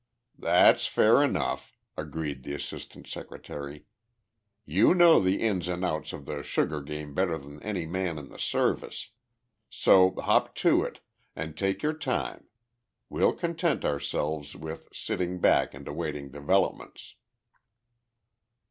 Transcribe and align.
"That's 0.39 0.87
fair 0.87 1.21
enough," 1.21 1.77
agreed 1.95 2.41
the 2.41 2.55
Assistant 2.55 3.05
Secretary. 3.05 3.85
"You 4.65 4.95
know 4.95 5.19
the 5.19 5.39
ins 5.43 5.67
and 5.67 5.85
outs 5.85 6.11
of 6.11 6.25
the 6.25 6.41
sugar 6.41 6.81
game 6.81 7.13
better 7.13 7.37
than 7.37 7.61
any 7.61 7.85
man 7.85 8.17
in 8.17 8.29
the 8.29 8.39
service. 8.39 9.11
So 9.69 10.15
hop 10.15 10.55
to 10.65 10.81
it 10.83 11.01
and 11.35 11.55
take 11.55 11.83
your 11.83 11.93
time. 11.93 12.47
We'll 13.09 13.33
content 13.33 13.85
ourselves 13.85 14.55
with 14.55 14.89
sitting 14.91 15.39
back 15.39 15.75
and 15.75 15.87
awaiting 15.87 16.31
developments." 16.31 17.13